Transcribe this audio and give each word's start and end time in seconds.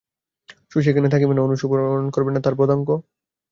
শশী 0.71 0.87
এখানে 0.91 1.13
থাকিবে 1.13 1.33
না, 1.35 1.41
অনুসরণ 1.43 2.05
করবে 2.15 2.31
না 2.31 2.39
তার 2.45 2.55
পদাঙ্ক? 2.59 2.87